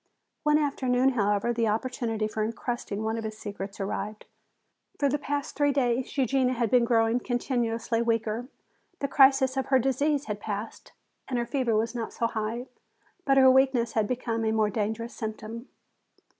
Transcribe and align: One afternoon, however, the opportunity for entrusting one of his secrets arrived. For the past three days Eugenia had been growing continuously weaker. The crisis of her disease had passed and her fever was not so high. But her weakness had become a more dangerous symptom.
One 0.41 0.57
afternoon, 0.57 1.09
however, 1.09 1.53
the 1.53 1.67
opportunity 1.67 2.27
for 2.27 2.43
entrusting 2.43 3.03
one 3.03 3.17
of 3.19 3.23
his 3.23 3.37
secrets 3.37 3.79
arrived. 3.79 4.25
For 4.97 5.07
the 5.07 5.19
past 5.19 5.55
three 5.55 5.71
days 5.71 6.17
Eugenia 6.17 6.55
had 6.55 6.71
been 6.71 6.85
growing 6.85 7.19
continuously 7.19 8.01
weaker. 8.01 8.47
The 8.97 9.07
crisis 9.07 9.57
of 9.57 9.67
her 9.67 9.77
disease 9.77 10.25
had 10.25 10.39
passed 10.39 10.91
and 11.27 11.37
her 11.37 11.45
fever 11.45 11.75
was 11.75 11.93
not 11.93 12.13
so 12.13 12.25
high. 12.25 12.65
But 13.25 13.37
her 13.37 13.51
weakness 13.51 13.91
had 13.91 14.07
become 14.07 14.43
a 14.43 14.51
more 14.51 14.71
dangerous 14.71 15.13
symptom. 15.13 15.67